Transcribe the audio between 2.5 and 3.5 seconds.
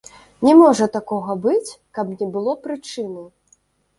прычыны!